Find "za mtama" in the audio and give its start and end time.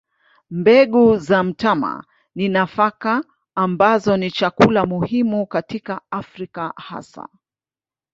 1.17-2.03